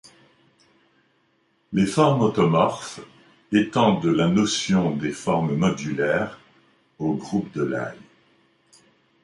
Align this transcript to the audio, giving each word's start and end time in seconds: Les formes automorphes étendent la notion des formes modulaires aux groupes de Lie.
Les 1.73 1.85
formes 1.85 2.23
automorphes 2.23 3.01
étendent 3.51 4.03
la 4.05 4.27
notion 4.29 4.95
des 4.95 5.11
formes 5.11 5.55
modulaires 5.55 6.39
aux 6.97 7.13
groupes 7.13 7.53
de 7.53 7.63
Lie. 7.65 8.01